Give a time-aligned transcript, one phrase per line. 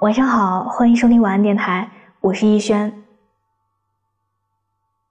[0.00, 1.90] 晚上好，欢迎收听晚安电台，
[2.20, 3.02] 我是逸轩。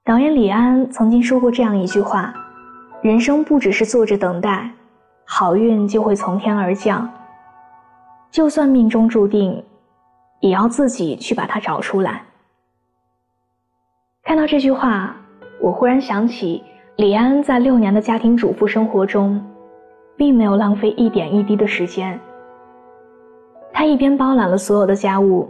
[0.06, 2.34] 导演李安曾经说过这样一句话
[3.04, 4.72] ：“人生不只是坐着等待，
[5.26, 7.10] 好运就会从天而降。
[8.32, 9.62] 就算命中注定，
[10.40, 12.24] 也要自己去把它找出来。”
[14.24, 15.18] 看到这句话，
[15.60, 16.64] 我忽然想起
[16.96, 19.46] 李安在六年的家庭主妇生活中，
[20.16, 22.18] 并没有浪费一点一滴的时间。
[23.78, 25.48] 他一边包揽了所有的家务，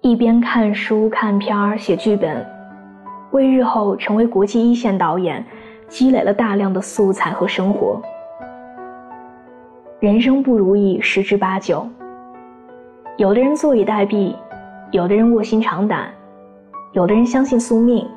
[0.00, 2.42] 一边看书、看片儿、写剧本，
[3.32, 5.44] 为日后成为国际一线导演
[5.86, 8.00] 积累了大量的素材和生活。
[9.98, 11.86] 人生不如意十之八九，
[13.18, 14.34] 有的人坐以待毙，
[14.90, 16.10] 有的人卧薪尝胆。
[16.92, 18.08] 有的人相信宿命，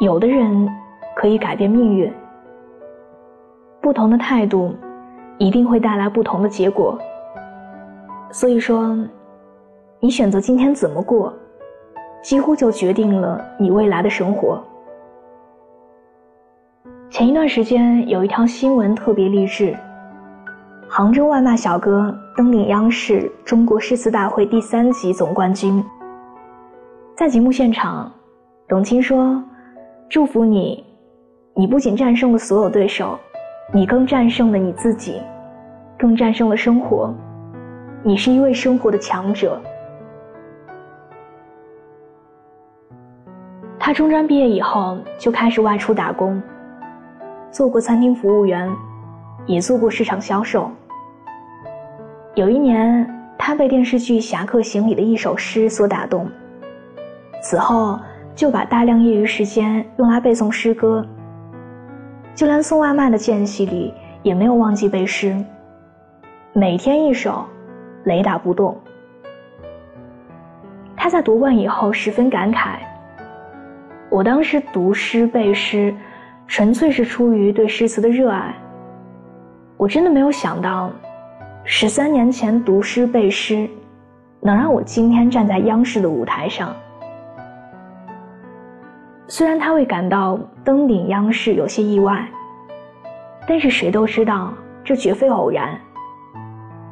[0.00, 0.66] 有的人
[1.14, 2.10] 可以改变命运。
[3.82, 4.74] 不同的态度，
[5.36, 6.98] 一定会带来不同的结果。
[8.34, 8.98] 所以说，
[10.00, 11.32] 你选择今天怎么过，
[12.20, 14.60] 几乎就决定了你未来的生活。
[17.08, 19.72] 前一段时间有一条新闻特别励志：
[20.88, 25.80] 杭州外卖小哥登顶央视中国诗词大会第三集总冠军。
[27.16, 28.10] 在节目现场，
[28.66, 29.40] 董卿说
[30.10, 30.84] ：“祝福你，
[31.54, 33.16] 你不仅战胜了所有对手，
[33.72, 35.22] 你更战胜了你自己，
[35.96, 37.14] 更战胜了生活。
[38.06, 39.58] 你是一位生活的强者。”
[43.80, 46.42] 他中专毕业以后就开始外出打工，
[47.50, 48.70] 做过餐厅服务员，
[49.46, 50.70] 也做过市场销售。
[52.34, 56.28] 有一年，他被电视剧《侠客行》里的一首诗所打动。
[57.42, 57.98] 此后
[58.34, 61.06] 就把大量业余时间用来背诵诗歌，
[62.34, 65.36] 就连送外卖的间隙里也没有忘记背诗，
[66.54, 67.44] 每天一首，
[68.04, 68.76] 雷打不动。
[70.96, 72.76] 他在夺冠以后十分感慨
[74.08, 75.94] ：“我当时读诗背诗，
[76.46, 78.54] 纯粹是出于对诗词的热爱。
[79.76, 80.90] 我真的没有想到，
[81.64, 83.68] 十三年前读诗背诗，
[84.40, 86.74] 能让我今天站在央视的舞台上。”
[89.26, 92.26] 虽然他会感到登顶央视有些意外，
[93.48, 95.78] 但是谁都知道这绝非偶然，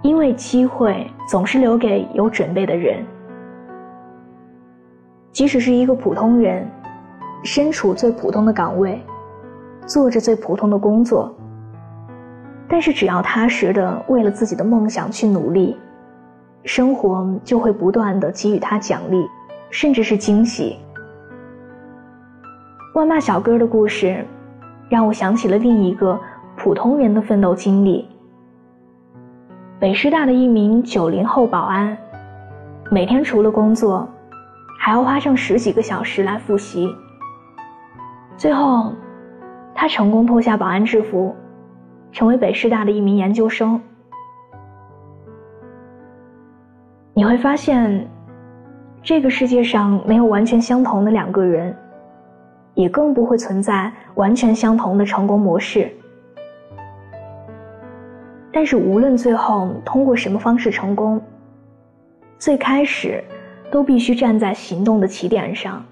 [0.03, 3.05] 因为机会总是留给有准备的人。
[5.33, 6.69] 即使是一个普通人，
[7.45, 9.01] 身处最普通的岗位，
[9.87, 11.35] 做着最普通的工作，
[12.69, 15.77] 但是只要踏实的为了自己的梦想去努力，
[16.65, 19.25] 生活就会不断的给予他奖励，
[19.71, 20.77] 甚至是惊喜。
[22.95, 24.27] 外卖小哥的故事，
[24.91, 26.19] 让我想起了另一个
[26.57, 28.07] 普通人的奋斗经历。
[29.83, 31.99] 北师大的一名九零后保安，
[32.89, 34.09] 每天除了工作，
[34.79, 36.89] 还要花上十几个小时来复习。
[38.37, 38.93] 最后，
[39.75, 41.35] 他成功脱下保安制服，
[42.13, 43.83] 成为北师大的一名研究生。
[47.13, 48.09] 你会发现，
[49.03, 51.77] 这个世界上没有完全相同的两个人。
[52.75, 55.93] 也更不会存在完全相同的成功模式。
[58.53, 61.21] 但是，无论最后通过什么方式成功，
[62.39, 63.25] 最开始
[63.71, 65.83] 都必须站在行动的起点上，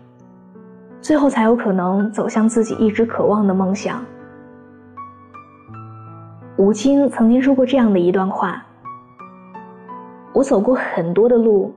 [1.01, 4.05] 最后才有可能走向自己一直渴望的梦想。
[6.59, 8.63] 吴京曾经说过这样的一段话
[10.35, 11.75] ：“我走过很多的路，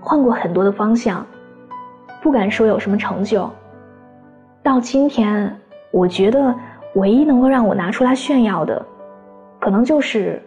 [0.00, 1.26] 换过很多的方向，
[2.22, 3.50] 不敢说有什么成就。”
[4.62, 5.52] 到今天，
[5.90, 6.54] 我觉得
[6.94, 8.86] 唯一能够让我拿出来炫耀的，
[9.62, 10.42] 可能就是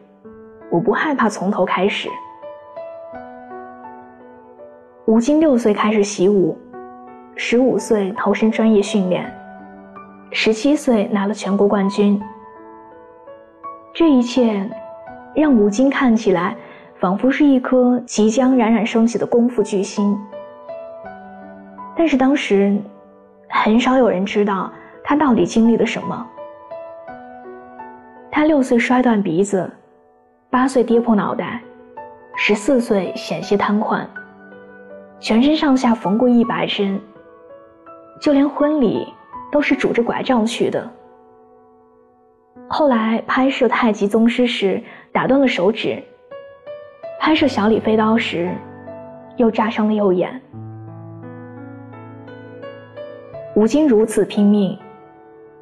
[0.70, 2.10] 我不害怕从头开始。
[5.06, 6.58] 吴京六岁开始习武，
[7.38, 9.34] 十五岁投身专业训练，
[10.32, 12.22] 十七岁拿了全国冠军。
[13.94, 14.70] 这一切，
[15.34, 16.54] 让吴京看起来
[17.00, 20.14] 仿佛是一颗即将冉冉升起的功夫巨星。
[21.96, 22.78] 但是当时。
[23.48, 24.70] 很少有人知道
[25.04, 26.28] 他到底经历了什么。
[28.36, 29.72] 他六岁摔断鼻子，
[30.50, 31.62] 八岁跌破脑袋，
[32.36, 34.06] 十四岁险些瘫痪，
[35.22, 37.00] 全身上下缝过一百针，
[38.20, 39.08] 就连婚礼
[39.50, 40.92] 都是拄着拐杖去的。
[42.68, 44.84] 后来拍摄《太极宗师》时
[45.14, 46.04] 打断了手指，
[47.22, 48.54] 拍摄《小李飞刀》时
[49.38, 50.42] 又炸伤了右眼。
[53.56, 54.78] 吴京如此拼命，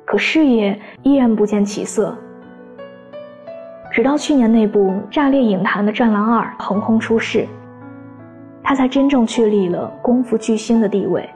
[0.06, 2.18] 可事业依然不见起色。
[3.94, 7.48] 直到去年那部炸裂影坛的《战狼二》横空出世，
[8.64, 11.30] 他才真正确立了功夫巨星的地位。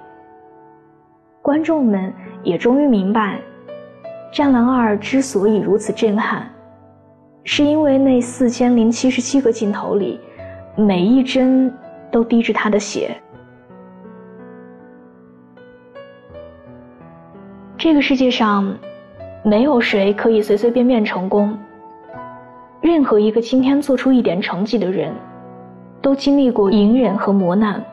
[1.44, 2.12] 观众们
[2.42, 3.40] 也终于明白，
[4.36, 6.50] 《战狼二》之所以如此震撼，
[7.44, 10.20] 是因为那四千零七十七个镜头里，
[10.76, 11.72] 每一帧
[12.12, 13.16] 都滴着他的血。
[17.78, 18.76] 这个世界上，
[19.44, 21.56] 没有谁可以随随便便成功。
[22.82, 25.14] 任何一个今天做出一点成绩的人，
[26.02, 27.84] 都经历过隐忍和磨难，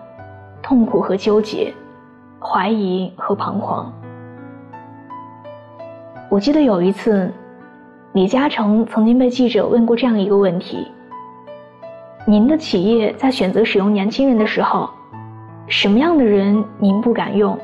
[0.63, 1.73] 痛苦和纠结，
[2.39, 3.93] 怀疑和彷徨。
[6.29, 7.33] 我记得有一次，
[8.13, 10.87] 李嘉诚曾经被记者问过这样一个问题
[12.27, 14.91] ：“您的企业在选择使用年轻人的时候，
[15.67, 17.59] 什么样的人您不敢用？”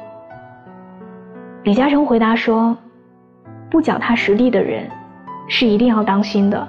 [1.65, 2.75] 李嘉诚回答说
[3.71, 4.89] ：“不脚踏实地的人，
[5.49, 6.67] 是一定要当心的。”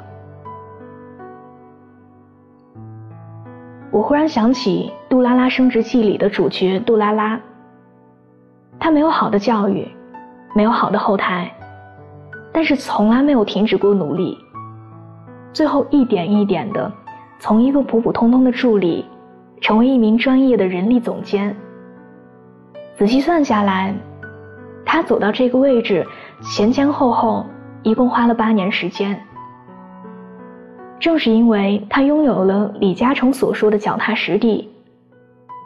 [3.91, 7.37] 我忽然想起《杜拉拉升职记》里的主角杜拉拉，
[8.79, 9.85] 她没有好的教育，
[10.55, 11.51] 没有好的后台，
[12.53, 14.37] 但是从来没有停止过努力，
[15.51, 16.89] 最后一点一点的，
[17.37, 19.05] 从一个普普通通的助理，
[19.59, 21.53] 成为一名专业的人力总监。
[22.95, 23.93] 仔细算下来。
[24.83, 26.05] 他走到这个位置，
[26.41, 27.45] 前前后后
[27.83, 29.21] 一共花了八年时间。
[31.01, 34.69] 正是因为他拥有了李嘉诚所说的脚踏实地，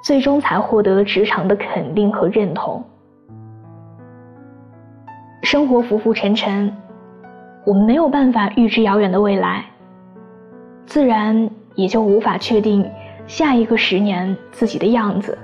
[0.01, 2.81] 最终才获得职场的肯定和认同。
[5.43, 6.73] 生活浮浮沉沉，
[7.65, 9.65] 我们没有办法预知遥远的未来，
[10.85, 12.89] 自然也就无法确定
[13.27, 15.37] 下一个十年自己的样子。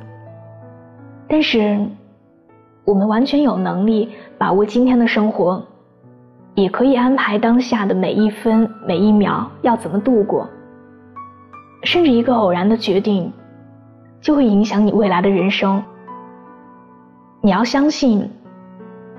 [1.28, 1.86] 但是。
[2.84, 4.10] 我们完全有能力
[4.40, 5.64] 把握今天的生活，
[6.56, 10.48] 也可以安排当下的每一分每一秒要怎么度过。
[11.84, 13.32] 甚至一个偶然的决定，
[14.20, 15.84] 就会影响你未来的人生。
[17.42, 18.30] 你要相信，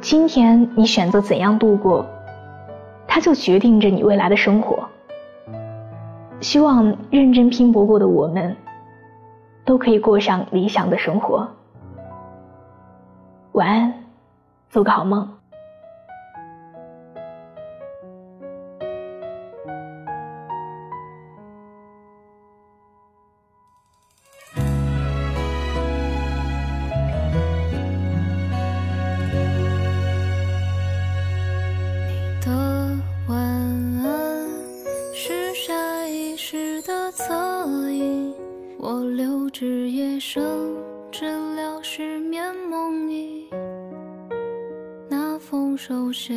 [0.00, 2.06] 今天你选择怎样度过，
[3.08, 4.88] 它就决定着你未来的生活。
[6.40, 8.56] 希望认真拼搏过的我们，
[9.64, 11.48] 都可以过上理想的生活。
[13.52, 13.92] 晚安，
[14.70, 15.28] 做个好梦。
[39.02, 40.40] 我留至夜深，
[41.10, 41.24] 治
[41.56, 43.48] 疗失眠梦呓。
[45.08, 46.32] 那封手写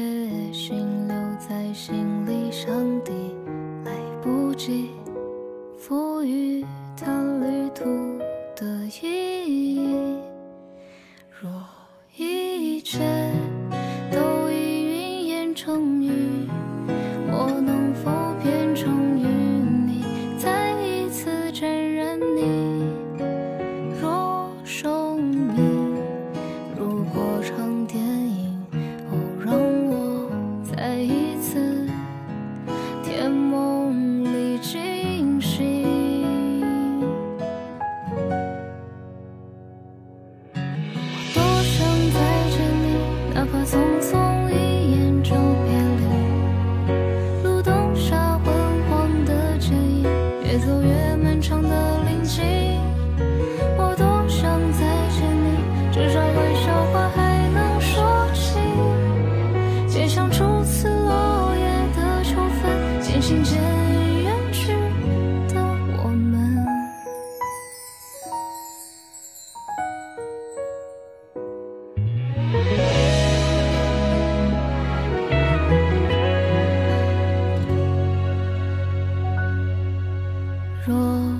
[0.51, 0.75] 信
[1.07, 3.11] 留在行李箱底，
[3.85, 4.89] 来不及
[5.77, 6.65] 赋予
[6.97, 7.83] 它旅途
[8.55, 8.65] 的
[8.99, 10.17] 意义。
[11.39, 11.51] 若
[12.17, 12.97] 一切
[14.11, 15.94] 都已云烟成
[80.87, 81.34] 若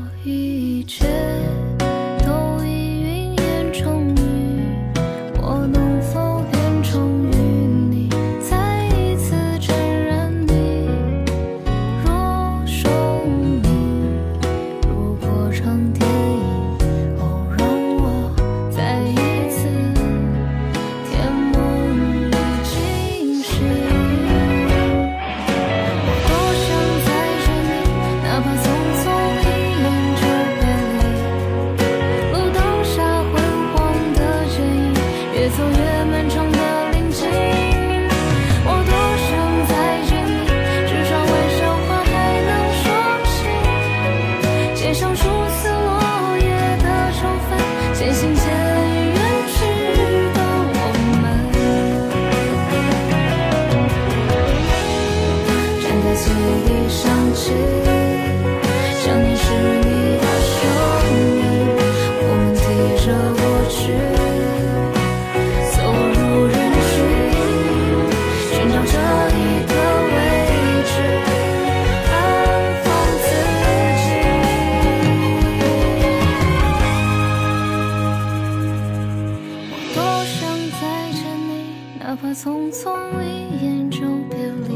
[82.08, 84.38] 哪怕匆匆一眼就别
[84.70, 84.76] 离。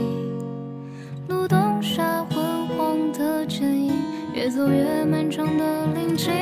[1.27, 3.93] 路灯下昏黄的剪影，
[4.33, 6.33] 越走越漫长的林径。